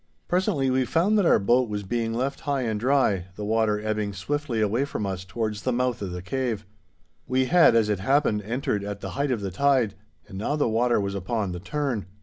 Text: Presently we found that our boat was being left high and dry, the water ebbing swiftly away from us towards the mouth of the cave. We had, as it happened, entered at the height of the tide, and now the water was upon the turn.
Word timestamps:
Presently 0.27 0.71
we 0.71 0.83
found 0.83 1.15
that 1.19 1.27
our 1.27 1.37
boat 1.37 1.69
was 1.69 1.83
being 1.83 2.11
left 2.11 2.39
high 2.39 2.63
and 2.63 2.79
dry, 2.79 3.27
the 3.35 3.45
water 3.45 3.79
ebbing 3.79 4.13
swiftly 4.13 4.59
away 4.59 4.83
from 4.83 5.05
us 5.05 5.23
towards 5.23 5.61
the 5.61 5.71
mouth 5.71 6.01
of 6.01 6.09
the 6.11 6.23
cave. 6.23 6.65
We 7.27 7.45
had, 7.45 7.75
as 7.75 7.87
it 7.87 7.99
happened, 7.99 8.41
entered 8.41 8.83
at 8.83 9.01
the 9.01 9.11
height 9.11 9.29
of 9.29 9.41
the 9.41 9.51
tide, 9.51 9.93
and 10.27 10.39
now 10.39 10.55
the 10.55 10.67
water 10.67 10.99
was 10.99 11.13
upon 11.13 11.51
the 11.51 11.59
turn. 11.59 12.07